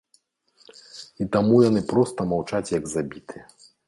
І 1.25 1.27
таму 1.35 1.59
яны 1.69 1.81
проста 1.91 2.19
маўчаць 2.31 2.71
як 2.79 2.89
забітыя. 2.95 3.45